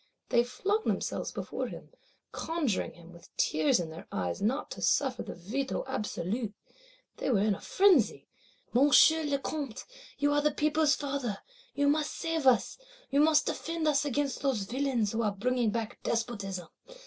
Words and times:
They 0.29 0.43
flung 0.43 0.85
themselves 0.85 1.31
before 1.31 1.67
him; 1.67 1.91
conjuring 2.31 2.93
him 2.95 3.13
with 3.13 3.29
tears 3.37 3.79
in 3.79 3.91
their 3.91 4.07
eyes 4.11 4.41
not 4.41 4.71
to 4.71 4.81
suffer 4.81 5.21
the 5.21 5.35
Veto 5.35 5.83
Absolu. 5.83 6.53
They 7.17 7.29
were 7.29 7.41
in 7.43 7.53
a 7.53 7.61
frenzy: 7.61 8.27
'Monsieur 8.73 9.23
le 9.23 9.37
Comte, 9.37 9.85
you 10.17 10.31
are 10.33 10.41
the 10.41 10.49
people's 10.49 10.95
father; 10.95 11.37
you 11.75 11.87
must 11.87 12.15
save 12.15 12.47
us; 12.47 12.79
you 13.11 13.19
must 13.19 13.45
defend 13.45 13.87
us 13.87 14.03
against 14.03 14.41
those 14.41 14.63
villains 14.63 15.11
who 15.11 15.21
are 15.21 15.33
bringing 15.35 15.69
back 15.69 16.01
Despotism. 16.01 16.69